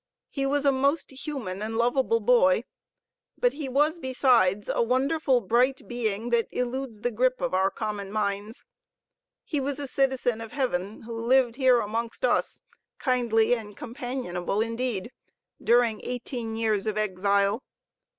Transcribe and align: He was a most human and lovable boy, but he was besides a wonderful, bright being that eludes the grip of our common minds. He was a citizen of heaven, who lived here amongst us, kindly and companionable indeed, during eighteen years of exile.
He 0.31 0.47
was 0.47 0.65
a 0.65 0.71
most 0.71 1.11
human 1.11 1.61
and 1.61 1.77
lovable 1.77 2.21
boy, 2.21 2.63
but 3.37 3.53
he 3.53 3.69
was 3.69 3.99
besides 3.99 4.67
a 4.67 4.81
wonderful, 4.81 5.41
bright 5.41 5.87
being 5.87 6.31
that 6.31 6.47
eludes 6.51 7.01
the 7.01 7.11
grip 7.11 7.39
of 7.39 7.53
our 7.53 7.69
common 7.69 8.11
minds. 8.11 8.65
He 9.43 9.59
was 9.59 9.77
a 9.77 9.85
citizen 9.85 10.41
of 10.41 10.53
heaven, 10.53 11.03
who 11.03 11.15
lived 11.15 11.55
here 11.57 11.79
amongst 11.81 12.25
us, 12.25 12.63
kindly 12.97 13.53
and 13.53 13.77
companionable 13.77 14.59
indeed, 14.59 15.11
during 15.63 16.01
eighteen 16.03 16.55
years 16.55 16.87
of 16.87 16.97
exile. 16.97 17.61